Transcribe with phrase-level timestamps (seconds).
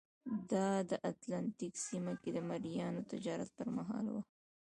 [0.51, 4.21] دا د اتلانتیک سیمه کې د مریانو تجارت پرمهال وه.